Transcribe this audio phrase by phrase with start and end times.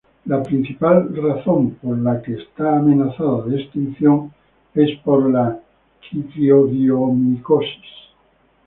[0.25, 4.33] La principal razón por la que está amenazada de extinción
[4.73, 5.59] es por la
[6.09, 8.15] quitridiomicosis.